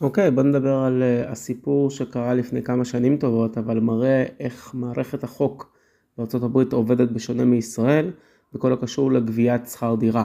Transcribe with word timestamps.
אוקיי, 0.00 0.28
okay, 0.28 0.30
בוא 0.30 0.42
נדבר 0.42 0.74
על 0.74 1.02
uh, 1.02 1.30
הסיפור 1.30 1.90
שקרה 1.90 2.34
לפני 2.34 2.62
כמה 2.62 2.84
שנים 2.84 3.16
טובות, 3.16 3.58
אבל 3.58 3.80
מראה 3.80 4.24
איך 4.40 4.74
מערכת 4.74 5.24
החוק 5.24 5.76
בארה"ב 6.18 6.74
עובדת 6.74 7.10
בשונה 7.10 7.44
מישראל, 7.44 8.10
בכל 8.52 8.72
הקשור 8.72 9.12
לגביית 9.12 9.66
שכר 9.66 9.94
דירה. 9.94 10.24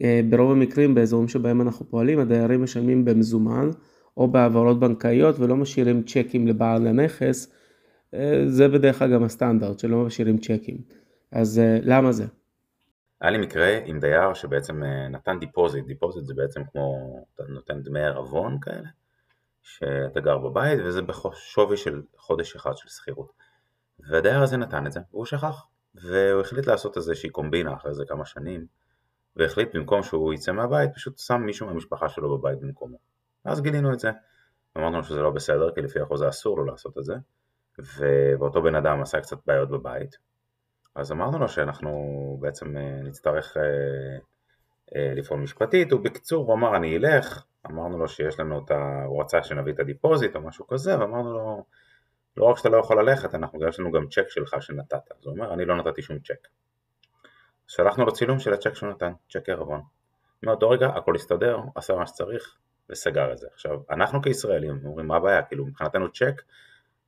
Uh, 0.00 0.04
ברוב 0.30 0.50
המקרים 0.50 0.94
באזורים 0.94 1.28
שבהם 1.28 1.60
אנחנו 1.60 1.88
פועלים, 1.90 2.18
הדיירים 2.18 2.62
משלמים 2.62 3.04
במזומן 3.04 3.70
או 4.16 4.28
בהעברות 4.28 4.80
בנקאיות 4.80 5.38
ולא 5.38 5.56
משאירים 5.56 6.02
צ'קים 6.02 6.46
לבעל 6.46 6.86
הנכס, 6.86 7.46
uh, 7.46 8.16
זה 8.46 8.68
בדרך 8.68 8.98
כלל 8.98 9.12
גם 9.12 9.22
הסטנדרט, 9.22 9.78
שלא 9.78 10.04
משאירים 10.04 10.38
צ'קים. 10.38 10.76
אז 11.32 11.60
למה 11.82 12.12
זה? 12.12 12.24
היה 13.22 13.30
לי 13.30 13.38
מקרה 13.38 13.78
עם 13.84 14.00
דייר 14.00 14.34
שבעצם 14.34 14.82
אה, 14.82 15.08
נתן 15.08 15.38
deposit, 15.38 15.86
deposit 15.86 16.24
זה 16.24 16.34
בעצם 16.34 16.62
כמו, 16.64 17.16
אתה 17.34 17.42
נותן 17.48 17.82
דמי 17.82 18.00
ערבון 18.00 18.60
כאלה, 18.60 18.88
שאתה 19.62 20.20
גר 20.20 20.38
בבית 20.38 20.80
וזה 20.84 21.02
בשווי 21.02 21.76
של 21.76 22.02
חודש 22.16 22.56
אחד 22.56 22.76
של 22.76 22.88
שכירות. 22.88 23.32
והדייר 23.98 24.42
הזה 24.42 24.56
נתן 24.56 24.86
את 24.86 24.92
זה, 24.92 25.00
והוא 25.10 25.24
שכח, 25.24 25.66
והוא 25.94 26.40
החליט 26.40 26.66
לעשות 26.66 26.96
איזושהי 26.96 27.30
קומבינה 27.30 27.74
אחרי 27.74 27.94
זה 27.94 28.04
כמה 28.08 28.24
שנים, 28.24 28.66
והחליט 29.36 29.76
במקום 29.76 30.02
שהוא 30.02 30.34
יצא 30.34 30.52
מהבית, 30.52 30.90
פשוט 30.94 31.18
שם 31.18 31.40
מישהו 31.40 31.66
מהמשפחה 31.66 32.08
שלו 32.08 32.38
בבית 32.38 32.60
במקומו. 32.60 32.96
ואז 33.44 33.60
גילינו 33.60 33.92
את 33.92 33.98
זה. 34.00 34.10
אמרנו 34.78 35.04
שזה 35.04 35.22
לא 35.22 35.30
בסדר, 35.30 35.74
כי 35.74 35.80
לפי 35.80 36.00
החוזה 36.00 36.28
אסור 36.28 36.58
לו 36.58 36.64
לעשות 36.64 36.98
את 36.98 37.04
זה, 37.04 37.14
ואותו 37.78 38.62
בן 38.62 38.74
אדם 38.74 39.02
עשה 39.02 39.20
קצת 39.20 39.38
בעיות 39.46 39.70
בבית, 39.70 40.16
אז 40.94 41.12
אמרנו 41.12 41.38
לו 41.38 41.48
שאנחנו 41.48 41.90
בעצם 42.40 42.76
אה, 42.76 43.00
נצטרך 43.02 43.56
אה, 43.56 43.62
אה, 44.96 45.14
לפעול 45.14 45.40
משפטית, 45.40 45.92
ובקיצור 45.92 46.46
הוא 46.46 46.54
אמר 46.54 46.76
אני 46.76 46.96
אלך, 46.96 47.44
אמרנו 47.66 47.98
לו 47.98 48.08
שיש 48.08 48.40
לנו 48.40 48.64
את 48.64 48.70
ה... 48.70 49.04
הוא 49.06 49.22
רצה 49.22 49.42
שנביא 49.42 49.72
את 49.72 49.80
ה 49.80 49.87
deposit 49.87 50.36
או 50.36 50.40
משהו 50.40 50.66
כזה, 50.66 51.00
ואמרנו 51.00 51.32
לו 51.32 51.64
לא 52.36 52.44
רק 52.44 52.56
שאתה 52.56 52.68
לא 52.68 52.76
יכול 52.76 53.00
ללכת, 53.02 53.34
אנחנו, 53.34 53.68
יש 53.68 53.80
לנו 53.80 53.92
גם 53.92 54.06
צ'ק 54.06 54.28
שלך 54.28 54.56
שנתת, 54.60 55.12
אז 55.18 55.26
הוא 55.26 55.32
אומר 55.32 55.54
אני 55.54 55.64
לא 55.64 55.76
נתתי 55.76 56.02
שום 56.02 56.18
צ'ק. 56.18 56.48
שלחנו 57.68 58.04
לו 58.04 58.12
צילום 58.12 58.38
של 58.38 58.52
הצ'ק 58.52 58.74
שהוא 58.74 58.90
נתן, 58.90 59.12
צ'ק 59.30 59.48
ערבון. 59.48 59.80
מאותו 60.42 60.70
רגע 60.70 60.86
הכל 60.86 61.16
הסתדר, 61.16 61.58
עשה 61.74 61.94
מה 61.94 62.06
שצריך 62.06 62.56
וסגר 62.90 63.32
את 63.32 63.38
זה. 63.38 63.46
עכשיו, 63.54 63.80
אנחנו 63.90 64.22
כישראלים 64.22 64.80
אומרים 64.84 65.06
מה 65.06 65.16
הבעיה, 65.16 65.42
כאילו 65.42 65.66
מבחינתנו 65.66 66.12
צ'ק 66.12 66.42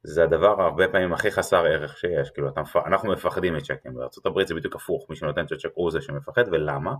זה 0.07 0.25
הדבר 0.25 0.63
הרבה 0.63 0.89
פעמים 0.89 1.13
הכי 1.13 1.31
חסר 1.31 1.67
ערך 1.67 1.99
שיש, 1.99 2.31
כאילו 2.31 2.49
אתה, 2.49 2.61
אנחנו 2.87 3.13
מפחדים 3.13 3.55
מצ'קים, 3.55 3.95
בארה"ב 3.95 4.47
זה 4.47 4.55
בדיוק 4.55 4.77
הפוך, 4.77 5.07
מי 5.11 5.17
שנותן 5.17 5.47
צ'ק 5.47 5.69
הוא 5.75 5.91
זה 5.91 6.01
שמפחד, 6.01 6.45
ולמה? 6.53 6.95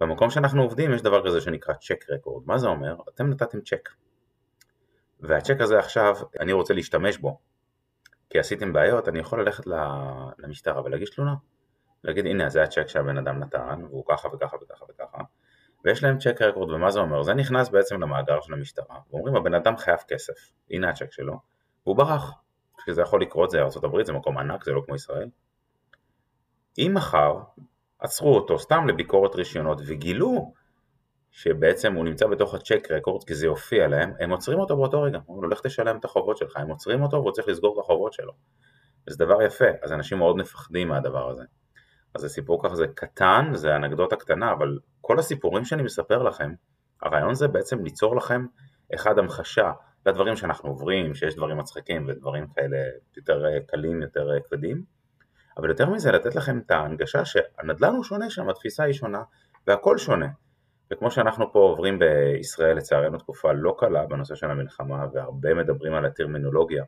במקום 0.00 0.30
שאנחנו 0.30 0.62
עובדים 0.62 0.94
יש 0.94 1.02
דבר 1.02 1.26
כזה 1.26 1.40
שנקרא 1.40 1.74
צ'ק 1.74 2.04
רקורד, 2.10 2.46
מה 2.46 2.58
זה 2.58 2.66
אומר? 2.66 2.96
אתם 3.14 3.30
נתתם 3.30 3.60
צ'ק, 3.60 3.88
והצ'ק 5.20 5.60
הזה 5.60 5.78
עכשיו, 5.78 6.16
אני 6.40 6.52
רוצה 6.52 6.74
להשתמש 6.74 7.18
בו, 7.18 7.38
כי 8.30 8.38
עשיתם 8.38 8.72
בעיות, 8.72 9.08
אני 9.08 9.18
יכול 9.18 9.40
ללכת 9.40 9.64
למשטרה 10.38 10.82
ולהגיש 10.84 11.10
תלונה, 11.10 11.34
להגיד 12.04 12.26
הנה 12.26 12.48
זה 12.48 12.62
הצ'ק 12.62 12.88
שהבן 12.88 13.18
אדם 13.18 13.38
נתן, 13.38 13.84
והוא 13.88 14.04
ככה 14.08 14.28
וככה 14.28 14.56
וככה 14.62 14.84
וככה, 14.90 15.18
ויש 15.84 16.02
להם 16.04 16.18
צ'ק 16.18 16.42
רקורד, 16.42 16.70
ומה 16.70 16.90
זה 16.90 17.00
אומר? 17.00 17.22
זה 17.22 17.34
נכנס 17.34 17.68
בעצם 17.68 18.00
למאגר 18.00 18.40
של 18.40 18.52
המשטרה, 18.52 18.98
ואומרים 19.10 19.36
הבן 19.36 19.54
אדם 19.54 19.76
חייב 19.76 19.98
כסף, 20.08 20.52
הנה 20.70 20.90
הצ'ק 20.90 21.12
שלו, 21.12 21.53
והוא 21.86 21.96
ברח. 21.96 22.32
כשזה 22.76 23.02
יכול 23.02 23.22
לקרות 23.22 23.50
זה 23.50 23.58
ארה"ב, 23.58 24.02
זה 24.02 24.12
מקום 24.12 24.38
ענק, 24.38 24.64
זה 24.64 24.72
לא 24.72 24.82
כמו 24.86 24.94
ישראל. 24.94 25.28
אם 26.78 26.92
מחר 26.94 27.38
עצרו 27.98 28.34
אותו 28.34 28.58
סתם 28.58 28.86
לביקורת 28.88 29.34
רישיונות 29.34 29.80
וגילו 29.86 30.52
שבעצם 31.30 31.94
הוא 31.94 32.04
נמצא 32.04 32.26
בתוך 32.26 32.54
הצ'ק 32.54 32.90
רקורד 32.90 33.24
כי 33.24 33.34
זה 33.34 33.46
יופיע 33.46 33.88
להם, 33.88 34.12
הם 34.20 34.30
עוצרים 34.30 34.58
אותו 34.58 34.76
באותו 34.76 35.02
רגע, 35.02 35.18
אומרים 35.28 35.44
לו 35.44 35.48
לך 35.48 35.60
תשלם 35.60 35.96
את 35.96 36.04
החובות 36.04 36.36
שלך, 36.36 36.56
הם 36.56 36.68
עוצרים 36.68 37.02
אותו 37.02 37.16
והוא 37.16 37.32
צריך 37.32 37.48
לסגור 37.48 37.74
את 37.74 37.84
החובות 37.84 38.12
שלו. 38.12 38.32
זה 39.08 39.24
דבר 39.24 39.42
יפה, 39.42 39.64
אז 39.82 39.92
אנשים 39.92 40.18
מאוד 40.18 40.36
מפחדים 40.36 40.88
מהדבר 40.88 41.30
הזה. 41.30 41.42
אז 42.14 42.20
זה 42.20 42.28
סיפור 42.28 42.62
ככה 42.62 42.74
זה 42.74 42.86
קטן, 42.94 43.50
זה 43.54 43.76
אנקדוטה 43.76 44.16
קטנה, 44.16 44.52
אבל 44.52 44.78
כל 45.00 45.18
הסיפורים 45.18 45.64
שאני 45.64 45.82
מספר 45.82 46.22
לכם, 46.22 46.52
הרעיון 47.02 47.34
זה 47.34 47.48
בעצם 47.48 47.84
ליצור 47.84 48.16
לכם 48.16 48.46
אחד 48.94 49.18
המחשה 49.18 49.72
לדברים 50.06 50.36
שאנחנו 50.36 50.68
עוברים, 50.70 51.14
שיש 51.14 51.36
דברים 51.36 51.58
מצחיקים 51.58 52.04
ודברים 52.08 52.46
כאלה 52.54 52.76
יותר 53.16 53.44
אה, 53.46 53.60
קלים, 53.66 54.02
יותר 54.02 54.30
אה, 54.30 54.40
כבדים, 54.40 54.82
אבל 55.56 55.68
יותר 55.68 55.90
מזה 55.90 56.12
לתת 56.12 56.34
לכם 56.34 56.58
את 56.58 56.70
ההנגשה 56.70 57.24
שהנדל"ן 57.24 57.94
הוא 57.94 58.04
שונה 58.04 58.30
שם, 58.30 58.48
התפיסה 58.48 58.84
היא 58.84 58.92
שונה 58.92 59.22
והכל 59.66 59.98
שונה. 59.98 60.28
וכמו 60.92 61.10
שאנחנו 61.10 61.52
פה 61.52 61.58
עוברים 61.58 61.98
בישראל 61.98 62.76
לצערנו 62.76 63.18
תקופה 63.18 63.52
לא 63.52 63.76
קלה 63.78 64.06
בנושא 64.06 64.34
של 64.34 64.50
המלחמה 64.50 65.06
והרבה 65.12 65.54
מדברים 65.54 65.94
על 65.94 66.04
הטרמינולוגיה 66.04 66.84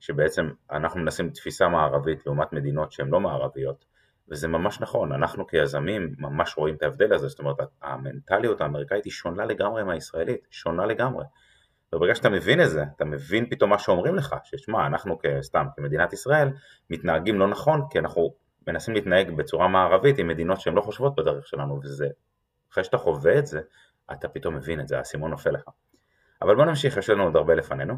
שבעצם 0.00 0.50
אנחנו 0.70 1.00
מנסים 1.00 1.30
תפיסה 1.30 1.68
מערבית 1.68 2.26
לעומת 2.26 2.52
מדינות 2.52 2.92
שהן 2.92 3.08
לא 3.08 3.20
מערביות 3.20 3.84
וזה 4.28 4.48
ממש 4.48 4.80
נכון, 4.80 5.12
אנחנו 5.12 5.46
כיזמים 5.46 6.14
ממש 6.18 6.54
רואים 6.56 6.74
את 6.74 6.82
ההבדל 6.82 7.12
הזה, 7.12 7.28
זאת 7.28 7.38
אומרת 7.38 7.56
המנטליות 7.82 8.60
האמריקאית 8.60 9.04
היא 9.04 9.12
שונה 9.12 9.44
לגמרי 9.44 9.84
מהישראלית, 9.84 10.46
שונה 10.50 10.86
לגמרי 10.86 11.24
וברגע 11.94 12.14
שאתה 12.14 12.28
מבין 12.28 12.60
את 12.60 12.70
זה, 12.70 12.84
אתה 12.96 13.04
מבין 13.04 13.50
פתאום 13.50 13.70
מה 13.70 13.78
שאומרים 13.78 14.14
לך, 14.14 14.34
ששמע, 14.44 14.86
אנחנו 14.86 15.18
כסתם, 15.22 15.66
כמדינת 15.76 16.12
ישראל, 16.12 16.48
מתנהגים 16.90 17.38
לא 17.38 17.48
נכון, 17.48 17.82
כי 17.90 17.98
אנחנו 17.98 18.34
מנסים 18.68 18.94
להתנהג 18.94 19.30
בצורה 19.30 19.68
מערבית 19.68 20.18
עם 20.18 20.28
מדינות 20.28 20.60
שהן 20.60 20.74
לא 20.74 20.80
חושבות 20.80 21.14
בדרך 21.16 21.46
שלנו, 21.46 21.80
וזה, 21.82 22.08
אחרי 22.72 22.84
שאתה 22.84 22.98
חווה 22.98 23.38
את 23.38 23.46
זה, 23.46 23.60
אתה 24.12 24.28
פתאום 24.28 24.54
מבין 24.54 24.80
את 24.80 24.88
זה, 24.88 24.98
האסימון 24.98 25.30
נופל 25.30 25.50
לך. 25.50 25.62
אבל 26.42 26.56
בוא 26.56 26.64
נמשיך, 26.64 26.96
יש 26.96 27.10
לנו 27.10 27.24
עוד 27.24 27.36
הרבה 27.36 27.54
לפנינו. 27.54 27.94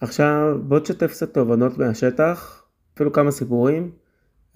עכשיו 0.00 0.56
בוא 0.62 0.80
תשתף 0.80 1.10
קצת 1.10 1.34
תובנות 1.34 1.78
מהשטח, 1.78 2.64
אפילו 2.94 3.12
כמה 3.12 3.30
סיפורים 3.30 3.92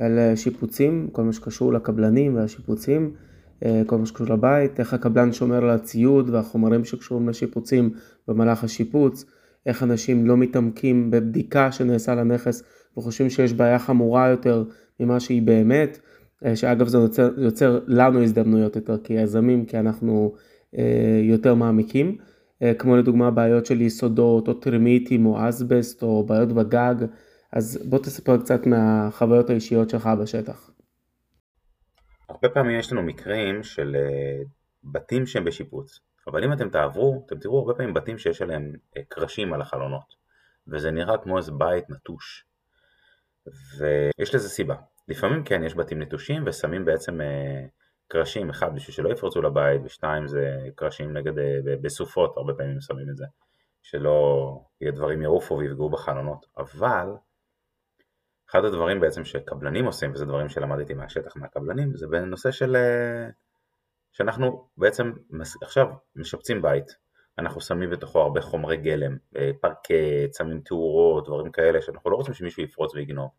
על 0.01 0.19
שיפוצים, 0.37 1.11
כל 1.13 1.23
מה 1.23 1.33
שקשור 1.33 1.73
לקבלנים 1.73 2.37
והשיפוצים. 2.37 3.17
אה, 3.65 3.83
כל 3.87 3.99
מה 3.99 4.07
שקשור 4.07 4.27
לבית, 4.27 4.81
איך 4.81 4.95
הקבלן 4.95 5.33
שומר 5.33 5.57
על 5.57 5.71
הציוד 5.71 6.31
והחומרים 6.31 6.85
שקשורים 6.85 7.29
לשיפוצים 7.29 7.91
במהלך 8.29 8.65
השיפוץ, 8.65 9.25
איך 9.67 9.83
אנשים 9.83 10.27
לא 10.27 10.37
מתעמקים 10.37 11.11
בבדיקה 11.11 11.73
שנעשה 11.73 12.15
לנכס 12.15 12.63
וחושבים 12.99 13.31
שיש 13.31 13.53
בעיה 13.53 13.79
חמורה 13.79 14.29
יותר 14.29 14.65
ממה 15.01 15.21
שהיא 15.21 15.43
באמת, 15.43 15.99
אה, 16.45 16.57
שאגב 16.57 16.89
זה 16.89 16.99
יוצר, 16.99 17.31
יוצר 17.37 17.81
לנו 17.87 18.23
הזדמנויות 18.23 18.77
יותר 18.77 18.99
כיזמים, 19.05 19.65
כי 19.65 19.79
אנחנו 19.79 20.33
אה, 20.79 21.21
יותר 21.23 21.55
מעמיקים, 21.55 22.17
כמו 22.79 22.97
לדוגמה 22.97 23.31
בעיות 23.31 23.67
של 23.67 23.81
יסודות 23.81 24.49
או 24.49 24.55
טרמיטים 24.55 25.27
או 25.27 25.49
אסבסט 25.49 26.03
או 26.03 26.25
בעיות 26.27 26.53
בגג, 26.53 26.95
אז 27.53 27.79
בוא 27.85 27.99
תספר 27.99 28.37
קצת 28.37 28.67
מהחוויות 28.67 29.51
האישיות 29.51 29.91
שלך 29.91 30.11
בשטח. 30.21 30.72
הרבה 32.29 32.49
פעמים 32.49 32.79
יש 32.79 32.93
לנו 32.93 33.03
מקרים 33.03 33.63
של 33.63 33.97
אה, 33.97 34.43
בתים 34.85 35.27
שהם 35.27 35.45
בשיפוץ, 35.45 36.01
אבל 36.27 36.45
אם 36.45 36.53
אתם 36.53 36.69
תעברו, 36.69 37.23
אתם 37.27 37.39
תראו 37.39 37.59
הרבה 37.59 37.75
פעמים 37.75 37.95
בתים 37.95 38.19
שיש 38.19 38.43
עליהם 38.43 38.73
אה, 38.97 39.03
קרשים 39.09 39.53
על 39.53 39.61
החלונות, 39.61 40.15
וזה 40.69 40.91
נראה 40.91 41.19
כמו 41.19 41.37
איזה 41.37 41.53
בית 41.53 41.91
נטוש. 41.91 42.45
ויש 43.79 44.35
לזה 44.35 44.49
סיבה. 44.49 44.75
לפעמים 45.09 45.45
כן, 45.45 45.65
יש 45.65 45.75
בתים 45.75 46.03
נטושים 46.03 46.43
ושמים 46.47 46.85
בעצם 46.85 47.21
אה, 47.21 47.67
קרשים, 48.09 48.51
אחד 48.51 48.75
בשביל 48.75 48.95
שלא 48.95 49.09
יפרצו 49.09 49.43
לבית, 49.43 49.81
ושתיים 49.85 50.29
זה 50.29 50.59
קרשים 50.75 51.17
נגד, 51.17 51.33
בסופות, 51.83 52.37
הרבה 52.37 52.55
פעמים 52.55 52.81
שמים 52.81 53.11
את 53.11 53.17
זה, 53.17 53.25
שלא 53.83 54.59
יהיה 54.81 54.93
דברים 54.93 55.23
יעופו 55.23 55.59
ויפגעו 55.59 55.91
בחלונות, 55.91 56.47
אבל 56.59 57.07
אחד 58.53 58.65
הדברים 58.65 59.01
בעצם 59.01 59.25
שקבלנים 59.25 59.85
עושים, 59.85 60.13
וזה 60.13 60.25
דברים 60.25 60.49
שלמדתי 60.49 60.95
מהשטח 60.95 61.37
מהקבלנים, 61.37 61.97
זה 61.97 62.07
בנושא 62.07 62.51
של... 62.51 62.77
אה, 62.77 63.29
שאנחנו 64.13 64.69
בעצם 64.77 65.13
עכשיו 65.63 65.87
משפצים 66.17 66.63
בית, 66.63 66.87
אנחנו 67.39 67.61
שמים 67.61 67.91
בתוכו 67.91 68.21
הרבה 68.21 68.41
חומרי 68.41 68.77
גלם, 68.77 69.17
אה, 69.37 69.51
פרקט, 69.61 70.35
שמים 70.39 70.61
תאורות, 70.61 71.27
דברים 71.27 71.53
כאלה, 71.53 71.83
שאנחנו 71.83 72.11
לא 72.11 72.17
רוצים 72.17 72.35
שמישהו 72.35 72.63
יפרוץ 72.63 72.95
ויגנוב. 72.95 73.31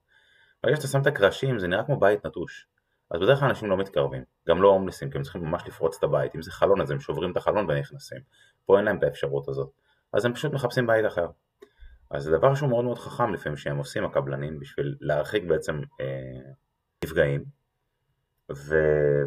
ברגע 0.63 0.75
שאתה 0.75 0.87
שם 0.87 1.01
את 1.01 1.07
הקרשים 1.07 1.59
זה 1.59 1.67
נראה 1.67 1.83
כמו 1.83 1.99
בית 1.99 2.25
נטוש. 2.25 2.67
אז 3.11 3.21
בדרך 3.21 3.39
כלל 3.39 3.49
אנשים 3.49 3.69
לא 3.69 3.77
מתקרבים, 3.77 4.23
גם 4.47 4.61
לא 4.61 4.67
הומלסים, 4.67 5.09
כי 5.09 5.17
הם 5.17 5.23
צריכים 5.23 5.41
ממש 5.41 5.63
לפרוץ 5.67 5.97
את 5.97 6.03
הבית, 6.03 6.35
אם 6.35 6.41
זה 6.41 6.51
חלון 6.51 6.81
אז 6.81 6.91
הם 6.91 6.99
שוברים 6.99 7.31
את 7.31 7.37
החלון 7.37 7.65
ונכנסים, 7.69 8.19
פה 8.65 8.77
אין 8.77 8.85
להם 8.85 8.97
את 8.97 9.03
האפשרות 9.03 9.47
הזאת, 9.47 9.69
אז 10.13 10.25
הם 10.25 10.33
פשוט 10.33 10.53
מחפשים 10.53 10.87
בית 10.87 11.05
אחר. 11.05 11.27
אז 12.13 12.23
זה 12.23 12.31
דבר 12.31 12.55
שהוא 12.55 12.69
מאוד 12.69 12.85
מאוד 12.85 12.99
חכם 12.99 13.33
לפעמים 13.33 13.57
שהם 13.57 13.77
עושים 13.77 14.05
הקבלנים 14.05 14.59
בשביל 14.59 14.95
להרחיק 15.01 15.43
בעצם 15.43 15.81
אה, 16.01 16.51
נפגעים 17.05 17.45
ו... 18.51 18.75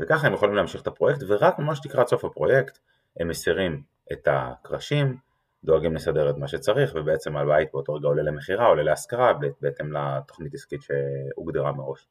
וככה 0.00 0.26
הם 0.26 0.32
יכולים 0.32 0.54
להמשיך 0.54 0.82
את 0.82 0.86
הפרויקט 0.86 1.20
ורק 1.28 1.58
ממש 1.58 1.80
לקראת 1.86 2.08
סוף 2.08 2.24
הפרויקט 2.24 2.78
הם 3.20 3.28
מסירים 3.28 3.82
את 4.12 4.28
הקרשים, 4.30 5.16
דואגים 5.64 5.94
לסדר 5.94 6.30
את 6.30 6.36
מה 6.36 6.48
שצריך 6.48 6.92
ובעצם 6.94 7.36
הבית 7.36 7.68
באותו 7.72 7.94
רגע 7.94 8.08
עולה 8.08 8.22
למכירה, 8.22 8.66
עולה 8.66 8.82
להשכרה 8.82 9.32
בהתאם 9.60 9.92
לתוכנית 9.92 10.54
עסקית 10.54 10.80
שהוגדרה 10.82 11.72
מראש. 11.72 12.08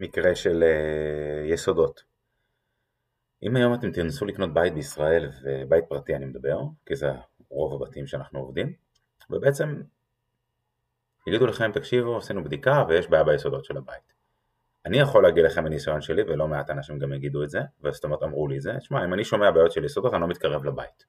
מקרה 0.00 0.34
של 0.34 0.62
אה, 0.62 1.46
יסודות 1.46 2.10
אם 3.42 3.56
היום 3.56 3.74
אתם 3.74 3.92
תנסו 3.92 4.26
לקנות 4.26 4.54
בית 4.54 4.74
בישראל, 4.74 5.30
ובית 5.42 5.84
פרטי 5.88 6.16
אני 6.16 6.24
מדבר, 6.26 6.58
כי 6.86 6.96
זה 6.96 7.10
רוב 7.50 7.82
הבתים 7.82 8.06
שאנחנו 8.06 8.38
עובדים, 8.38 8.72
ובעצם 9.30 9.82
יגידו 11.26 11.46
לכם, 11.46 11.72
תקשיבו, 11.72 12.18
עשינו 12.18 12.44
בדיקה 12.44 12.84
ויש 12.88 13.08
בעיה 13.08 13.24
ביסודות 13.24 13.64
של 13.64 13.76
הבית. 13.76 14.14
אני 14.86 14.98
יכול 14.98 15.22
להגיד 15.22 15.44
לכם 15.44 15.64
מניסיון 15.64 16.00
שלי, 16.00 16.22
ולא 16.22 16.48
מעט 16.48 16.70
אנשים 16.70 16.98
גם 16.98 17.12
יגידו 17.12 17.42
את 17.42 17.50
זה, 17.50 17.60
וזאת 17.84 18.04
אומרת 18.04 18.22
אמרו 18.22 18.48
לי 18.48 18.56
את 18.56 18.62
זה, 18.62 18.72
שמע, 18.80 19.04
אם 19.04 19.14
אני 19.14 19.24
שומע 19.24 19.50
בעיות 19.50 19.72
של 19.72 19.84
יסודות 19.84 20.14
אני 20.14 20.20
לא 20.20 20.28
מתקרב 20.28 20.64
לבית. 20.64 21.04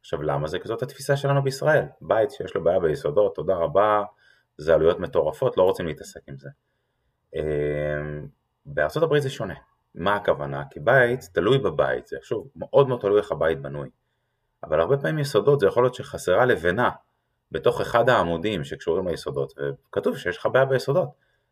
עכשיו 0.00 0.22
למה 0.22 0.48
זה? 0.48 0.58
כי 0.58 0.68
זאת 0.68 0.82
התפיסה 0.82 1.16
שלנו 1.16 1.42
בישראל, 1.42 1.84
בית 2.00 2.30
שיש 2.30 2.54
לו 2.54 2.64
בעיה 2.64 2.80
ביסודות, 2.80 3.34
תודה 3.34 3.54
רבה, 3.54 4.04
זה 4.58 4.74
עלויות 4.74 5.00
מטורפות, 5.00 5.56
לא 5.56 5.62
רוצים 5.62 5.86
להתעסק 5.86 6.20
עם 6.28 6.38
זה. 6.38 6.48
אמ, 7.34 8.26
בארצות 8.66 9.02
הברית 9.02 9.22
זה 9.22 9.30
שונה, 9.30 9.54
מה 9.94 10.16
הכוונה? 10.16 10.62
כי 10.70 10.80
בית 10.80 11.20
תלוי 11.32 11.58
בבית, 11.58 12.06
זה 12.06 12.16
שוב 12.22 12.48
מאוד 12.56 12.88
מאוד 12.88 13.00
תלוי 13.00 13.18
איך 13.18 13.32
הבית 13.32 13.60
בנוי, 13.60 13.88
אבל 14.68 14.80
הרבה 14.80 14.96
פעמים 14.96 15.18
יסודות 15.18 15.60
זה 15.60 15.66
יכול 15.66 15.84
להיות 15.84 15.94
שחסרה 15.94 16.44
לבנה 16.44 16.90
בתוך 17.52 17.80
אחד 17.80 18.08
העמודים 18.08 18.64
שקשורים 18.64 19.08
ליסודות, 19.08 19.52
וכתוב 19.58 20.18
שיש 20.18 20.36
לך 20.36 20.46
בעיה 20.52 20.64
ביסודות. 20.64 21.08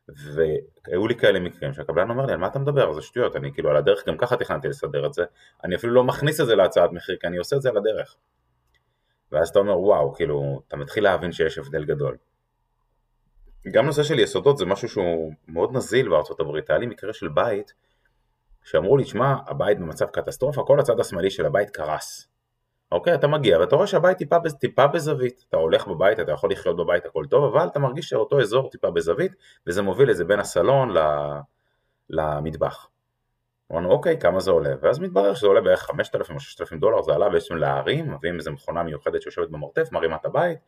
והיו 0.08 1.08
לי 1.08 1.14
כאלה 1.16 1.40
מקרים 1.40 1.72
שהקבלן 1.72 2.10
אומר 2.10 2.26
לי 2.26 2.32
על 2.32 2.38
מה 2.38 2.46
אתה 2.46 2.58
מדבר? 2.58 2.92
זה 2.92 3.02
שטויות 3.02 3.36
אני 3.36 3.52
כאילו 3.52 3.70
על 3.70 3.76
הדרך 3.76 4.08
גם 4.08 4.16
ככה 4.16 4.36
תכננתי 4.36 4.68
לסדר 4.68 5.06
את 5.06 5.14
זה 5.14 5.24
אני 5.64 5.76
אפילו 5.76 5.94
לא 5.94 6.04
מכניס 6.04 6.40
את 6.40 6.46
זה 6.46 6.54
להצעת 6.54 6.92
מחיר 6.92 7.16
כי 7.20 7.26
אני 7.26 7.36
עושה 7.36 7.56
את 7.56 7.62
זה 7.62 7.68
על 7.68 7.76
הדרך. 7.76 8.16
ואז 9.32 9.48
אתה 9.48 9.58
אומר 9.58 9.78
וואו 9.78 10.14
כאילו 10.14 10.62
אתה 10.68 10.76
מתחיל 10.76 11.04
להבין 11.04 11.32
שיש 11.32 11.58
הבדל 11.58 11.84
גדול. 11.84 12.16
גם 13.72 13.86
נושא 13.86 14.02
של 14.02 14.18
יסודות 14.18 14.58
זה 14.58 14.66
משהו 14.66 14.88
שהוא 14.88 15.32
מאוד 15.48 15.76
נזיל 15.76 16.08
בארצות 16.08 16.40
הברית. 16.40 16.70
היה 16.70 16.78
לי 16.78 16.86
מקרה 16.86 17.12
של 17.12 17.28
בית 17.28 17.74
שאמרו 18.64 18.96
לי 18.96 19.04
שמע 19.04 19.34
הבית 19.46 19.78
במצב 19.78 20.06
קטסטרופה 20.06 20.62
כל 20.66 20.80
הצד 20.80 21.00
השמאלי 21.00 21.30
של 21.30 21.46
הבית 21.46 21.70
קרס 21.70 22.28
אוקיי, 22.94 23.14
אתה 23.14 23.26
מגיע 23.26 23.58
ואתה 23.58 23.76
רואה 23.76 23.86
שהבית 23.86 24.18
טיפה, 24.18 24.36
טיפה 24.60 24.86
בזווית, 24.86 25.44
אתה 25.48 25.56
הולך 25.56 25.86
בבית, 25.86 26.20
אתה 26.20 26.32
יכול 26.32 26.50
לחיות 26.50 26.76
בבית 26.76 27.06
הכל 27.06 27.24
טוב, 27.30 27.44
אבל 27.44 27.66
אתה 27.66 27.78
מרגיש 27.78 28.08
שאותו 28.08 28.40
אזור 28.40 28.70
טיפה 28.70 28.90
בזווית, 28.90 29.32
וזה 29.66 29.82
מוביל 29.82 30.10
את 30.10 30.16
זה 30.16 30.24
בין 30.24 30.40
הסלון 30.40 30.94
למטבח. 32.10 32.88
אמרנו 33.72 33.90
אוקיי, 33.90 34.18
כמה 34.20 34.40
זה 34.40 34.50
עולה? 34.50 34.74
ואז 34.80 34.98
מתברר 34.98 35.34
שזה 35.34 35.46
עולה 35.46 35.60
בערך 35.60 35.80
5,000 35.80 36.34
או 36.34 36.40
6,000 36.40 36.78
דולר, 36.78 37.02
זה 37.02 37.14
עלה 37.14 37.28
בעצם 37.28 37.54
להרים, 37.56 38.12
מביאים 38.14 38.36
איזו 38.36 38.52
מכונה 38.52 38.82
מיוחדת 38.82 39.22
שיושבת 39.22 39.48
במרתף, 39.48 39.92
מרימה 39.92 40.16
את 40.16 40.24
הבית, 40.24 40.58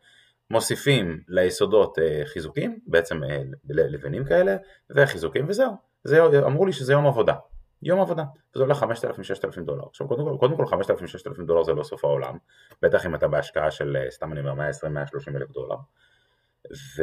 מוסיפים 0.50 1.20
ליסודות 1.28 1.98
אה, 1.98 2.22
חיזוקים, 2.24 2.78
בעצם 2.86 3.24
אה, 3.24 3.42
לבנים 3.64 4.24
כאלה, 4.24 4.56
וחיזוקים 4.90 5.44
וזהו. 5.48 5.72
זה, 6.04 6.22
אמרו 6.46 6.66
לי 6.66 6.72
שזה 6.72 6.92
יום 6.92 7.06
עבודה. 7.06 7.34
יום 7.86 8.00
עבודה, 8.00 8.24
וזה 8.54 8.64
עולה 8.64 8.74
5,000-6,000 8.74 9.60
דולר. 9.60 9.84
עכשיו 9.88 10.08
קודם 10.08 10.38
כל, 10.38 10.56
כל 10.56 10.64
5,000-6,000 10.64 11.42
דולר 11.46 11.62
זה 11.62 11.72
לא 11.72 11.82
סוף 11.82 12.04
העולם, 12.04 12.36
בטח 12.82 13.06
אם 13.06 13.14
אתה 13.14 13.28
בהשקעה 13.28 13.70
של, 13.70 13.96
אה, 13.96 14.10
סתם 14.10 14.32
אני 14.32 14.40
אומר, 14.40 14.70
120-130 14.70 15.36
אלף 15.36 15.50
דולר. 15.50 15.76
ו... 16.98 17.02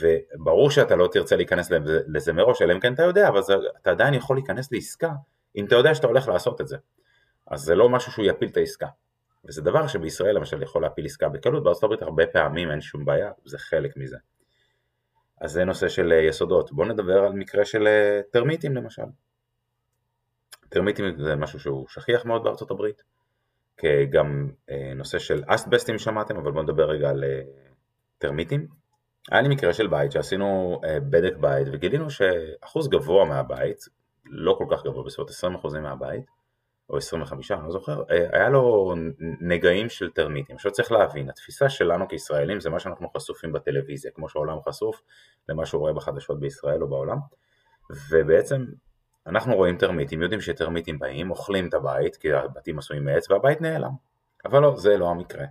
וברור 0.00 0.70
שאתה 0.70 0.96
לא 0.96 1.08
תרצה 1.12 1.36
להיכנס 1.36 1.70
לזה 2.06 2.32
מראש, 2.32 2.62
אלא 2.62 2.72
אם 2.72 2.80
כן 2.80 2.94
אתה 2.94 3.02
יודע, 3.02 3.28
אבל 3.28 3.42
זה, 3.42 3.54
אתה 3.82 3.90
עדיין 3.90 4.14
יכול 4.14 4.36
להיכנס 4.36 4.72
לעסקה, 4.72 5.12
אם 5.56 5.64
אתה 5.64 5.74
יודע 5.74 5.94
שאתה 5.94 6.06
הולך 6.06 6.28
לעשות 6.28 6.60
את 6.60 6.68
זה. 6.68 6.76
אז 7.46 7.60
זה 7.60 7.74
לא 7.74 7.88
משהו 7.88 8.12
שהוא 8.12 8.24
יפיל 8.24 8.48
את 8.48 8.56
העסקה. 8.56 8.86
וזה 9.44 9.62
דבר 9.62 9.86
שבישראל 9.86 10.36
למשל 10.36 10.62
יכול 10.62 10.82
להפיל 10.82 11.04
עסקה 11.04 11.28
בקלות, 11.28 11.62
בארצות 11.64 11.82
הברית 11.82 12.02
הרבה 12.02 12.26
פעמים 12.26 12.70
אין 12.70 12.80
שום 12.80 13.04
בעיה, 13.04 13.30
זה 13.44 13.58
חלק 13.58 13.96
מזה. 13.96 14.16
אז 15.40 15.52
זה 15.52 15.64
נושא 15.64 15.88
של 15.88 16.12
אה, 16.12 16.18
יסודות. 16.18 16.72
בואו 16.72 16.88
נדבר 16.88 17.24
על 17.24 17.32
מקרה 17.32 17.64
של 17.64 17.86
אה, 17.86 18.20
טרמיטים 18.30 18.76
למשל. 18.76 19.02
טרמיטים 20.68 21.18
זה 21.18 21.36
משהו 21.36 21.60
שהוא 21.60 21.88
שכיח 21.88 22.24
מאוד 22.24 22.44
בארצות 22.44 22.70
הברית, 22.70 23.02
גם 24.10 24.50
אה, 24.70 24.92
נושא 24.94 25.18
של 25.18 25.42
אסטבסטים 25.46 25.98
שמעתם, 25.98 26.36
אבל 26.36 26.52
בואו 26.52 26.62
נדבר 26.62 26.90
רגע 26.90 27.10
על 27.10 27.24
אה, 27.24 27.42
טרמיטים. 28.18 28.66
היה 29.30 29.42
לי 29.42 29.48
מקרה 29.48 29.72
של 29.72 29.86
בית 29.86 30.12
שעשינו 30.12 30.80
אה, 30.84 31.00
בדק 31.00 31.36
בית 31.36 31.66
וגילינו 31.72 32.10
שאחוז 32.10 32.88
גבוה 32.88 33.24
מהבית, 33.24 33.84
לא 34.24 34.54
כל 34.58 34.64
כך 34.70 34.84
גבוה, 34.84 35.04
בסביבות 35.04 35.30
20% 35.30 35.78
מהבית, 35.80 36.24
או 36.90 36.96
25, 36.96 37.50
אני 37.50 37.64
לא 37.64 37.70
זוכר, 37.70 38.02
היה 38.32 38.48
לו 38.48 38.94
נגעים 39.40 39.88
של 39.88 40.10
טרמיטים. 40.10 40.56
עכשיו 40.56 40.72
צריך 40.72 40.92
להבין, 40.92 41.30
התפיסה 41.30 41.68
שלנו 41.68 42.08
כישראלים 42.08 42.60
זה 42.60 42.70
מה 42.70 42.80
שאנחנו 42.80 43.08
חשופים 43.16 43.52
בטלוויזיה, 43.52 44.10
כמו 44.14 44.28
שהעולם 44.28 44.58
חשוף 44.68 45.00
למה 45.48 45.66
שהוא 45.66 45.80
רואה 45.80 45.92
בחדשות 45.92 46.40
בישראל 46.40 46.82
או 46.82 46.88
בעולם, 46.88 47.18
ובעצם 48.10 48.64
אנחנו 49.28 49.56
רואים 49.56 49.76
טרמיטים, 49.76 50.22
יודעים 50.22 50.40
שטרמיטים 50.40 50.98
באים, 50.98 51.30
אוכלים 51.30 51.68
את 51.68 51.74
הבית, 51.74 52.16
כי 52.16 52.32
הבתים 52.32 52.78
עשויים 52.78 53.04
מעץ 53.04 53.30
והבית 53.30 53.60
נעלם. 53.60 53.90
אבל 54.44 54.62
לא, 54.62 54.76
זה 54.76 54.96
לא 54.96 55.10
המקרה. 55.10 55.44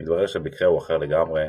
מתברר 0.00 0.26
שבמקרה 0.26 0.68
הוא 0.68 0.78
אחר 0.78 0.98
לגמרי, 0.98 1.44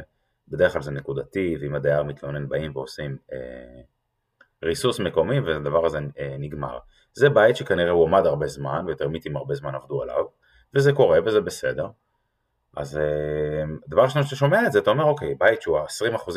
בדרך 0.48 0.74
כלל 0.74 0.82
זה 0.82 0.92
נקודתי, 0.92 1.58
ואם 1.62 1.76
הדייר 1.76 2.04
מתלונן 2.04 2.50
באים 2.50 2.72
ועושים 2.76 3.18
אה, 3.34 3.82
ריסוס 4.64 5.00
מקומי 5.00 5.40
והדבר 5.40 5.86
הזה 5.86 6.00
אה, 6.20 6.36
נגמר. 6.40 6.78
זה 7.14 7.30
בית 7.30 7.56
שכנראה 7.56 7.92
הוא 7.92 8.08
עמד 8.08 8.26
הרבה 8.26 8.48
זמן, 8.48 8.86
וטרמיטים 8.88 9.38
הרבה 9.38 9.56
זמן 9.56 9.76
עבדו 9.76 10.02
עליו, 10.02 10.26
וזה 10.74 10.94
קורה 10.94 11.20
וזה 11.26 11.42
בסדר. 11.42 11.88
אז 12.78 12.98
אה, 12.98 13.64
דבר 13.88 14.02
ראשון 14.02 14.24
שאתה 14.24 14.36
שומע 14.36 14.66
את 14.66 14.72
זה, 14.72 14.80
אתה 14.80 14.90
אומר 14.90 15.04
אוקיי, 15.04 15.36
בית 15.36 15.62
שהוא 15.62 15.80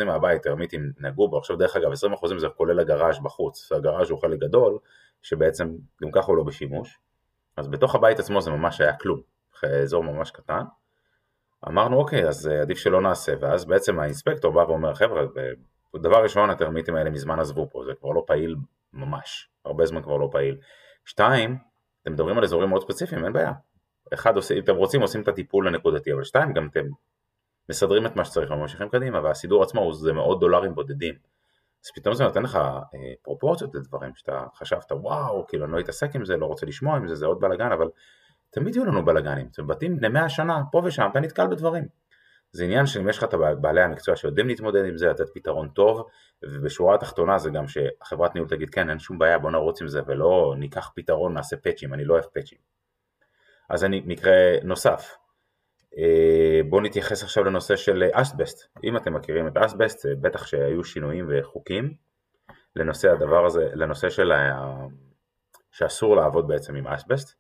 20% 0.01 0.05
מהבית 0.05 0.43
טרמיטים 0.43 0.93
נגעו 1.01 1.29
בו, 1.29 1.39
עכשיו 1.39 1.57
דרך 1.57 1.77
אגב 1.77 1.93
20% 1.93 2.39
זה 2.39 2.49
כולל 2.57 2.81
הגראז' 2.81 3.19
בחוץ, 3.23 3.73
הגראז' 3.73 4.11
הוא 4.11 4.21
חלק 4.21 4.39
גדול, 4.39 4.79
שבעצם 5.23 5.69
גם 6.03 6.11
ככה 6.11 6.27
הוא 6.27 6.37
לא 6.37 6.43
בשימוש, 6.45 6.99
אז 7.57 7.69
בתוך 7.69 7.95
הבית 7.95 8.19
עצמו 8.19 8.41
זה 8.41 8.51
ממש 8.51 8.81
היה 8.81 8.97
כלום, 8.97 9.21
אזור 9.83 10.05
ממש 10.05 10.31
קטן. 10.31 10.63
אמרנו 11.69 11.97
אוקיי, 11.97 12.29
אז 12.29 12.49
אה, 12.49 12.61
עדיף 12.61 12.79
שלא 12.79 13.01
נעשה, 13.01 13.33
ואז 13.41 13.65
בעצם 13.65 14.01
האינספקטור 14.01 14.53
בא 14.53 14.61
ואומר 14.61 14.95
חבר'ה, 14.95 15.23
דבר 15.97 16.23
ראשון 16.23 16.51
הטרמיטים 16.51 16.95
האלה 16.95 17.11
מזמן 17.11 17.41
עזבו 17.41 17.69
פה, 17.71 17.83
זה 17.87 17.93
כבר 18.01 18.11
לא 18.11 18.25
פעיל 18.27 18.57
ממש, 18.93 19.51
הרבה 19.65 19.87
זמן 19.87 20.03
כבר 20.03 20.17
לא 20.17 20.29
פעיל. 20.33 20.57
שתיים, 21.05 21.59
אתם 22.03 22.13
מדברים 22.13 22.39
על 22.39 22.45
אזורים 22.45 22.69
מאוד 22.69 22.83
ספציפיים, 22.83 23.25
אין 23.25 23.33
בעיה. 23.33 23.53
אחד, 24.15 24.33
אם 24.37 24.63
אתם 24.65 24.77
רוצים 24.77 25.01
עושים 25.01 25.23
את 25.23 25.29
הטיפול 25.29 25.69
הנקודתי, 25.69 26.13
אבל 26.13 26.25
שתיים, 26.25 26.53
גם 26.53 26.69
אתם 26.71 26.85
מסדרים 27.71 28.07
את 28.07 28.17
מה 28.17 28.25
שצריך 28.25 28.51
וממשיכים 28.51 28.89
קדימה, 28.89 29.21
והסידור 29.21 29.63
עצמו 29.63 29.93
זה 29.95 30.13
מאות 30.13 30.41
דולרים 30.41 30.75
בודדים. 30.75 31.15
אז 31.85 31.91
פתאום 31.95 32.15
זה 32.15 32.25
נותן 32.25 32.43
לך 32.43 32.57
אה, 32.57 32.81
פרופורציות 33.23 33.75
לדברים 33.75 34.15
שאתה 34.15 34.45
חשבת 34.55 34.93
וואו, 34.93 35.47
כאילו 35.47 35.65
אני 35.65 35.73
לא 35.73 35.81
אתעסק 35.81 36.15
עם 36.15 36.25
זה, 36.25 36.37
לא 36.37 36.47
רוצה 36.47 36.67
לשמוע 36.67 36.97
עם 36.97 37.09
זה, 37.09 37.15
זה 37.15 37.27
עוד 37.27 37.41
בלאגן, 37.41 37.73
אבל 37.73 37.89
תמיד 38.51 38.77
יהיו 38.77 38.85
לנו 38.85 39.05
בלאגנים, 39.05 39.49
זה 39.53 39.63
בתים 39.63 39.97
בני 39.97 40.09
מאה 40.09 40.29
שנה, 40.29 40.63
פה 40.73 40.83
ושם 40.85 41.09
אתה 41.11 41.21
נתקל 41.21 41.47
בדברים. 41.47 41.85
זה 42.53 42.65
עניין 42.65 42.87
שאם 42.87 43.09
יש 43.09 43.19
לך 43.19 43.25
את 43.25 43.35
בעלי 43.61 43.83
המקצוע 43.83 44.17
שיודעים 44.17 44.49
להתמודד 44.49 44.85
עם 44.85 44.97
זה, 44.97 45.09
לתת 45.09 45.29
פתרון 45.35 45.69
טוב, 45.69 46.09
ובשורה 46.43 46.95
התחתונה 46.95 47.39
זה 47.39 47.51
גם 47.51 47.69
שהחברת 47.69 48.35
ניהול 48.35 48.49
תגיד 48.49 48.71
כן 48.71 48.91
אין 48.91 48.99
שום 48.99 49.19
בעיה 49.19 49.39
בוא 49.39 49.51
נרוץ 49.51 49.83
עם 49.83 49.89
זה 49.89 50.01
ולא 50.07 50.55
ניקח 50.59 50.91
פתרון 50.97 51.35
נעשה 51.35 51.57
פאצ'ים, 51.57 51.95
אני 51.95 52.05
לא 52.05 52.15
אוהב 52.15 52.25
פאצ'ים. 52.25 52.59
אז 53.73 53.85
הנה 53.85 54.03
מקרה 54.07 54.33
נוסף, 54.65 55.17
אה, 55.99 56.61
בואו 56.69 56.81
נתייחס 56.81 57.23
עכשיו 57.23 57.45
לנושא 57.45 57.77
של 57.77 58.05
אסבסט. 58.13 58.77
אם 58.85 58.97
אתם 58.97 59.15
מכירים 59.15 59.47
את 59.47 59.57
אסבסט, 59.57 60.07
בטח 60.21 60.47
שהיו 60.47 60.85
שינויים 60.85 61.27
וחוקים 61.29 61.95
לנושא 62.77 63.11
הדבר 63.11 63.47
הזה, 63.47 63.69
לנושא 63.75 64.11
של 64.11 64.33
ה... 64.33 64.61
שאסור 65.71 66.17
לעבוד 66.17 66.49
בעצם 66.49 66.75
עם 66.75 66.87
אסבסט 66.87 67.35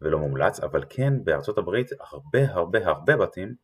ולא 0.00 0.18
מומלץ, 0.18 0.60
אבל 0.60 0.84
כן 0.88 1.24
בארצות 1.24 1.58
הברית 1.58 1.90
הרבה 2.00 2.52
הרבה 2.52 2.86
הרבה 2.86 3.16
בתים 3.16 3.54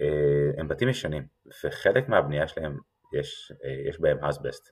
אה, 0.00 0.60
הם 0.60 0.68
בתים 0.68 0.88
ישנים, 0.88 1.26
וחלק 1.64 2.08
מהבנייה 2.08 2.48
שלהם 2.48 2.78
יש, 3.12 3.52
אה, 3.64 3.88
יש 3.88 4.00
בהם 4.00 4.24
אסבסט. 4.24 4.70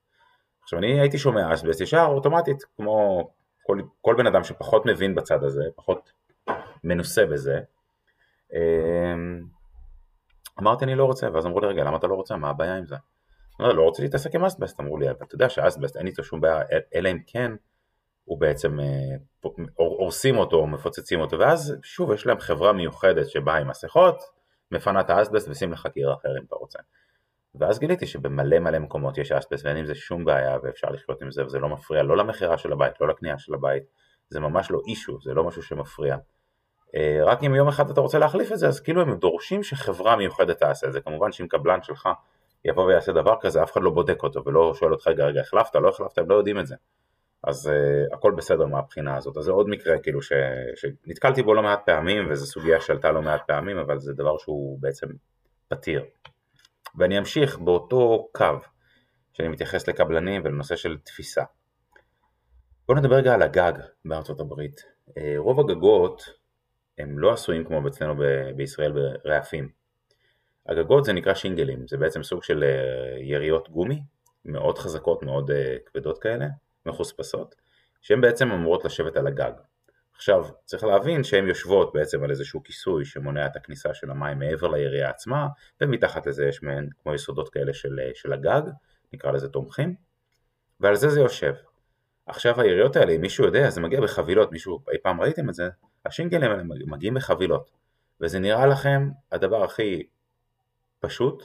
עכשיו 0.62 0.78
אני 0.78 1.00
הייתי 1.00 1.18
שומע 1.18 1.54
אסבסט 1.54 1.80
ישר 1.80 2.06
אוטומטית, 2.08 2.62
כמו 2.76 3.30
כל, 3.66 3.80
כל 4.00 4.14
בן 4.18 4.26
אדם 4.26 4.44
שפחות 4.44 4.86
מבין 4.86 5.14
בצד 5.14 5.44
הזה, 5.44 5.62
פחות 5.76 6.12
מנוסה 6.84 7.26
בזה, 7.26 7.60
אמ, 8.52 9.42
אמרתי 10.60 10.84
אני 10.84 10.94
לא 10.94 11.04
רוצה, 11.04 11.28
ואז 11.32 11.46
אמרו 11.46 11.60
לי 11.60 11.66
רגע 11.66 11.84
למה 11.84 11.96
אתה 11.96 12.06
לא 12.06 12.14
רוצה, 12.14 12.36
מה 12.36 12.50
הבעיה 12.50 12.76
עם 12.76 12.86
זה? 12.86 12.96
לא, 13.60 13.82
רוצה 13.82 14.02
להתעסק 14.02 14.34
עם 14.34 14.44
אסבסט, 14.44 14.80
אמרו 14.80 14.98
לי, 14.98 15.10
אתה 15.10 15.34
יודע 15.34 15.48
שאסבסט 15.48 15.96
אין 15.96 16.06
איתו 16.06 16.24
שום 16.24 16.40
בעיה, 16.40 16.60
אלא 16.94 17.10
אם 17.10 17.18
כן 17.26 17.52
הוא 18.24 18.40
בעצם 18.40 18.80
אה, 18.80 19.16
הורסים 19.76 20.38
אותו 20.38 20.56
או 20.56 20.66
מפוצצים 20.66 21.20
אותו, 21.20 21.38
ואז 21.38 21.76
שוב 21.82 22.12
יש 22.12 22.26
להם 22.26 22.40
חברה 22.40 22.72
מיוחדת 22.72 23.28
שבאה 23.28 23.56
עם 23.56 23.68
מסכות, 23.68 24.22
מפנה 24.70 25.00
את 25.00 25.10
האסבסט 25.10 25.48
ושים 25.48 25.72
לך 25.72 25.86
קיר 25.86 26.14
אחר 26.14 26.38
אם 26.38 26.44
אתה 26.46 26.54
רוצה. 26.54 26.78
ואז 27.54 27.78
גיליתי 27.78 28.06
שבמלא 28.06 28.58
מלא 28.58 28.78
מקומות 28.78 29.18
יש 29.18 29.32
אסבסט 29.32 29.64
ואין 29.64 29.76
עם 29.76 29.86
זה 29.86 29.94
שום 29.94 30.24
בעיה 30.24 30.58
ואפשר 30.62 30.88
לחיות 30.90 31.22
עם 31.22 31.30
זה 31.30 31.44
וזה 31.44 31.58
לא 31.58 31.68
מפריע 31.68 32.02
לא 32.02 32.16
למכירה 32.16 32.58
של 32.58 32.72
הבית, 32.72 33.00
לא 33.00 33.08
לקנייה 33.08 33.38
של 33.38 33.54
הבית, 33.54 33.82
זה 34.28 34.40
ממש 34.40 34.70
לא 34.70 34.80
אישו, 34.86 35.18
זה 35.20 35.34
לא 35.34 35.44
משהו 35.44 35.62
שמפריע. 35.62 36.16
אה, 36.96 37.24
רק 37.24 37.44
אם 37.44 37.54
יום 37.54 37.68
אחד 37.68 37.90
אתה 37.90 38.00
רוצה 38.00 38.18
להחליף 38.18 38.52
את 38.52 38.58
זה, 38.58 38.68
אז 38.68 38.80
כאילו 38.80 39.02
הם 39.02 39.18
דורשים 39.18 39.62
שחברה 39.62 40.16
מיוחדת 40.16 40.58
תעשה 40.58 40.86
את 40.86 40.92
זה. 40.92 41.00
כמובן 41.00 41.32
שאם 41.32 41.48
קבלן 41.48 41.82
שלך 41.82 42.08
יבוא 42.64 42.84
ויעשה 42.84 43.12
דבר 43.12 43.34
כזה, 43.40 43.62
אף 43.62 43.72
אחד 43.72 43.82
לא 43.82 43.90
בודק 43.90 44.22
אותו 44.22 44.44
ולא 44.44 44.74
שואל 44.74 44.92
אותך, 44.92 45.06
רגע, 45.06 45.24
רגע, 45.24 45.40
החלפת, 45.40 45.76
לא 45.76 45.88
החלפת, 45.88 46.18
הם 46.18 46.30
לא 46.30 46.34
יודעים 46.34 46.60
את 46.60 46.66
זה. 46.66 46.76
אז 47.46 47.66
uh, 47.66 48.14
הכל 48.14 48.32
בסדר 48.36 48.66
מהבחינה 48.66 49.16
הזאת. 49.16 49.36
אז 49.36 49.44
זה 49.44 49.52
עוד 49.52 49.68
מקרה 49.68 49.98
כאילו 49.98 50.22
ש, 50.22 50.32
שנתקלתי 50.76 51.42
בו 51.42 51.54
לא 51.54 51.62
מעט 51.62 51.86
פעמים 51.86 52.30
וזו 52.30 52.46
סוגיה 52.46 52.80
שעלתה 52.80 53.12
לא 53.12 53.22
מעט 53.22 53.42
פעמים 53.46 53.78
אבל 53.78 54.00
זה 54.00 54.12
דבר 54.12 54.38
שהוא 54.38 54.78
בעצם 54.80 55.06
פתיר. 55.68 56.04
ואני 56.98 57.18
אמשיך 57.18 57.58
באותו 57.58 58.28
קו 58.32 58.58
שאני 59.32 59.48
מתייחס 59.48 59.88
לקבלנים 59.88 60.42
ולנושא 60.44 60.76
של 60.76 60.98
תפיסה. 61.04 61.42
בואו 62.88 62.98
נדבר 62.98 63.16
רגע 63.16 63.34
על 63.34 63.42
הגג 63.42 63.72
בארצות 64.04 64.40
הברית. 64.40 64.80
אה, 65.18 65.34
רוב 65.36 65.60
הגגות 65.60 66.22
הם 66.98 67.18
לא 67.18 67.32
עשויים 67.32 67.64
כמו 67.64 67.88
אצלנו 67.88 68.14
בישראל 68.56 68.92
ברעפים. 68.92 69.68
הגגות 70.66 71.04
זה 71.04 71.12
נקרא 71.12 71.34
שינגלים, 71.34 71.88
זה 71.88 71.96
בעצם 71.96 72.22
סוג 72.22 72.42
של 72.42 72.64
אה, 72.64 73.22
יריות 73.22 73.70
גומי, 73.70 74.02
מאוד 74.44 74.78
חזקות, 74.78 75.22
מאוד 75.22 75.50
אה, 75.50 75.76
כבדות 75.86 76.18
כאלה, 76.18 76.46
מחוספסות, 76.86 77.54
שהן 78.02 78.20
בעצם 78.20 78.52
אמורות 78.52 78.84
לשבת 78.84 79.16
על 79.16 79.26
הגג. 79.26 79.52
עכשיו, 80.16 80.44
צריך 80.64 80.84
להבין 80.84 81.24
שהן 81.24 81.48
יושבות 81.48 81.92
בעצם 81.94 82.24
על 82.24 82.30
איזשהו 82.30 82.62
כיסוי 82.62 83.04
שמונע 83.04 83.46
את 83.46 83.56
הכניסה 83.56 83.94
של 83.94 84.10
המים 84.10 84.38
מעבר 84.38 84.68
לירייה 84.68 85.10
עצמה, 85.10 85.46
ומתחת 85.80 86.26
לזה 86.26 86.46
יש 86.46 86.62
מעין 86.62 86.88
כמו 87.02 87.14
יסודות 87.14 87.48
כאלה 87.48 87.74
של, 87.74 87.98
של 88.14 88.32
הגג, 88.32 88.62
נקרא 89.12 89.30
לזה 89.30 89.48
תומכים, 89.48 89.94
ועל 90.80 90.94
זה 90.94 91.08
זה 91.08 91.20
יושב. 91.20 91.54
עכשיו 92.26 92.60
היריות 92.60 92.96
האלה, 92.96 93.12
אם 93.12 93.20
מישהו 93.20 93.44
יודע, 93.44 93.70
זה 93.70 93.80
מגיע 93.80 94.00
בחבילות, 94.00 94.52
מישהו 94.52 94.80
אי 94.92 94.98
פעם 95.02 95.20
ראיתם 95.20 95.48
את 95.48 95.54
זה, 95.54 95.68
השינגלים 96.06 96.50
האלה 96.50 96.62
מגיעים 96.86 97.14
בחבילות, 97.14 97.70
וזה 98.20 98.38
נראה 98.38 98.66
לכם 98.66 99.10
הדבר 99.32 99.64
הכי 99.64 100.06
פשוט, 101.00 101.44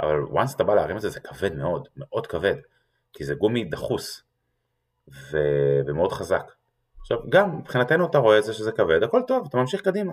אבל 0.00 0.22
once 0.22 0.56
אתה 0.56 0.64
בא 0.64 0.74
להרים 0.74 0.96
את 0.96 1.02
זה, 1.02 1.08
זה 1.08 1.20
כבד 1.20 1.54
מאוד, 1.54 1.88
מאוד 1.96 2.26
כבד, 2.26 2.56
כי 3.12 3.24
זה 3.24 3.34
גומי 3.34 3.64
דחוס 3.64 4.22
ו... 5.08 5.38
ומאוד 5.86 6.12
חזק. 6.12 6.52
עכשיו 7.00 7.18
גם 7.28 7.58
מבחינתנו 7.58 8.06
אתה 8.06 8.18
רואה 8.18 8.38
את 8.38 8.44
זה 8.44 8.52
שזה 8.52 8.72
כבד, 8.72 9.02
הכל 9.02 9.22
טוב, 9.26 9.46
אתה 9.48 9.56
ממשיך 9.56 9.80
קדימה. 9.80 10.12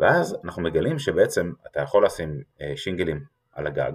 ואז 0.00 0.36
אנחנו 0.44 0.62
מגלים 0.62 0.98
שבעצם 0.98 1.52
אתה 1.66 1.80
יכול 1.80 2.04
לשים 2.04 2.42
אה, 2.60 2.72
שינגלים 2.76 3.24
על 3.52 3.66
הגג, 3.66 3.92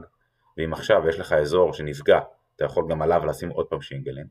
ואם 0.57 0.73
עכשיו 0.73 1.09
יש 1.09 1.19
לך 1.19 1.33
אזור 1.33 1.73
שנפגע, 1.73 2.19
אתה 2.55 2.65
יכול 2.65 2.85
גם 2.89 3.01
עליו 3.01 3.25
לשים 3.25 3.49
עוד 3.49 3.65
פעם 3.65 3.81
שינגלים, 3.81 4.25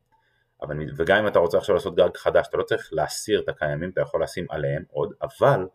אבל, 0.62 0.77
וגם 0.97 1.19
אם 1.19 1.27
אתה 1.27 1.38
רוצה 1.38 1.59
עכשיו 1.59 1.75
לעשות 1.75 1.95
גג 1.95 2.17
חדש, 2.17 2.47
אתה 2.49 2.57
לא 2.57 2.62
צריך 2.62 2.88
להסיר 2.93 3.41
את 3.41 3.49
הקיימים, 3.49 3.91
אתה 3.91 4.00
יכול 4.00 4.23
לשים 4.23 4.47
עליהם 4.50 4.83
עוד, 4.91 5.12
אבל 5.23 5.67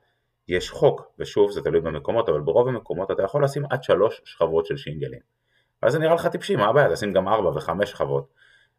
יש 0.47 0.71
חוק, 0.71 1.11
ושוב 1.19 1.51
זה 1.51 1.61
תלוי 1.61 1.81
במקומות, 1.81 2.29
אבל 2.29 2.41
ברוב 2.41 2.67
המקומות 2.67 3.11
אתה 3.11 3.23
יכול 3.23 3.43
לשים 3.43 3.63
עד 3.69 3.83
שלוש 3.83 4.21
שכבות 4.25 4.65
של 4.65 4.77
שינגלים. 4.77 5.19
ואז 5.83 5.93
זה 5.93 5.99
נראה 5.99 6.13
לך 6.13 6.27
טיפשי, 6.27 6.55
מה 6.55 6.67
הבעיה? 6.67 6.93
תשים 6.93 7.13
גם 7.13 7.27
ארבע 7.27 7.49
וחמש 7.49 7.91
שכבות. 7.91 8.27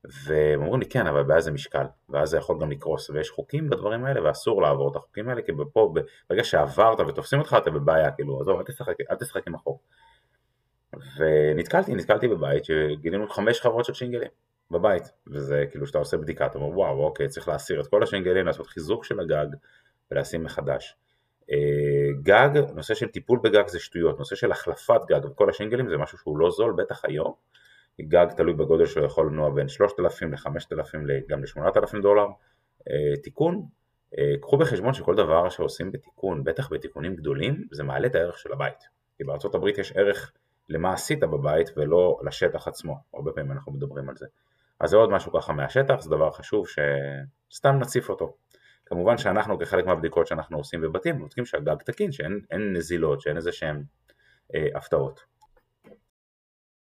והם 0.04 0.62
אומרים 0.62 0.80
לי 0.80 0.86
כן, 0.86 1.06
אבל 1.06 1.20
הבעיה 1.20 1.40
זה 1.40 1.50
משקל, 1.50 1.84
ואז 2.08 2.28
זה 2.28 2.36
יכול 2.36 2.60
גם 2.60 2.70
לקרוס, 2.70 3.10
ויש 3.10 3.30
חוקים 3.30 3.70
בדברים 3.70 4.04
האלה, 4.04 4.28
ואסור 4.28 4.62
לעבור 4.62 4.90
את 4.90 4.96
החוקים 4.96 5.28
האלה, 5.28 5.42
כי 5.42 5.52
פה, 5.72 5.94
ברגע 6.28 6.44
שעברת 6.44 7.00
ותופסים 7.00 7.38
אותך, 7.38 7.56
אתה 7.62 7.70
בבעיה, 7.70 8.10
כאילו, 8.10 8.40
עזוב, 8.40 8.58
אל 8.58 8.64
תשחק, 8.64 8.94
אל 9.10 9.16
תשחק 9.16 9.46
עם 9.48 9.54
החוק. 9.54 9.82
ונתקלתי, 11.16 11.94
נתקלתי 11.94 12.28
בבית 12.28 12.64
שגילינו 12.64 13.28
חמש 13.28 13.56
שכבות 13.56 13.84
של 13.84 13.94
שינגלים. 13.94 14.28
בבית, 14.70 15.02
וזה 15.26 15.64
כאילו 15.70 15.86
שאתה 15.86 15.98
עושה 15.98 16.16
בדיקה, 16.16 16.46
אתה 16.46 16.58
אומר 16.58 16.78
וואו 16.78 17.04
אוקיי 17.04 17.28
צריך 17.28 17.48
להסיר 17.48 17.80
את 17.80 17.86
כל 17.86 18.02
השינגלים, 18.02 18.46
לעשות 18.46 18.66
חיזוק 18.66 19.04
של 19.04 19.20
הגג 19.20 19.46
ולשים 20.10 20.44
מחדש. 20.44 20.96
אה, 21.50 22.22
גג, 22.22 22.50
נושא 22.74 22.94
של 22.94 23.08
טיפול 23.08 23.38
בגג 23.42 23.68
זה 23.68 23.80
שטויות, 23.80 24.18
נושא 24.18 24.36
של 24.36 24.52
החלפת 24.52 25.00
גג 25.08 25.24
וכל 25.24 25.50
השינגלים 25.50 25.88
זה 25.88 25.96
משהו 25.96 26.18
שהוא 26.18 26.38
לא 26.38 26.50
זול, 26.50 26.74
בטח 26.78 27.04
היום. 27.04 27.32
גג 28.00 28.26
תלוי 28.36 28.54
בגודל 28.54 28.86
שלו 28.86 29.04
יכול 29.04 29.26
לנוע 29.26 29.50
בין 29.50 29.68
3,000 29.68 30.32
ל-5,000 30.32 30.98
גם 31.28 31.42
ל-8,000 31.42 32.02
דולר. 32.02 32.26
אה, 32.90 33.16
תיקון, 33.22 33.66
אה, 34.18 34.34
קחו 34.40 34.56
בחשבון 34.56 34.94
שכל 34.94 35.14
דבר 35.14 35.48
שעושים 35.48 35.92
בתיקון, 35.92 36.44
בטח 36.44 36.72
בתיקונים 36.72 37.16
גדולים, 37.16 37.64
זה 37.70 37.82
מעלה 37.82 38.06
את 38.06 38.14
הערך 38.14 38.38
של 38.38 38.52
הבית. 38.52 38.84
כי 39.16 39.24
בארצות 39.24 39.54
הברית 39.54 39.78
יש 39.78 39.92
ערך 39.92 40.32
למה 40.68 40.92
עשית 40.92 41.20
בבית 41.20 41.70
ולא 41.76 42.20
לשטח 42.24 42.68
עצמו, 42.68 42.96
הרבה 43.14 43.32
פעמים 43.32 43.52
אנחנו 43.52 43.72
מדברים 43.72 44.08
על 44.08 44.16
זה. 44.16 44.26
אז 44.84 44.90
זה 44.90 44.96
עוד 44.96 45.10
משהו 45.10 45.32
ככה 45.32 45.52
מהשטח, 45.52 46.00
זה 46.00 46.10
דבר 46.10 46.30
חשוב 46.30 46.66
שסתם 46.68 47.78
נציף 47.78 48.08
אותו. 48.08 48.36
כמובן 48.86 49.18
שאנחנו 49.18 49.58
כחלק 49.58 49.86
מהבדיקות 49.86 50.26
שאנחנו 50.26 50.58
עושים 50.58 50.80
בבתים, 50.80 51.18
בודקים 51.18 51.46
שהגג 51.46 51.76
תקין, 51.76 52.12
שאין 52.12 52.72
נזילות, 52.72 53.20
שאין 53.20 53.36
איזה 53.36 53.52
שהן 53.52 53.82
אה, 54.54 54.66
הפתעות. 54.74 55.20